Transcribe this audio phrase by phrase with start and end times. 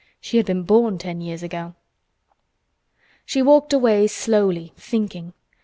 [0.19, 1.75] She had been born ten years ago.
[3.23, 5.33] She walked away, slowly thinking.